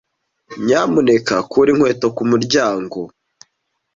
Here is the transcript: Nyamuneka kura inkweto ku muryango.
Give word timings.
Nyamuneka 0.65 1.35
kura 1.49 1.69
inkweto 1.73 2.07
ku 2.15 2.23
muryango. 2.31 2.99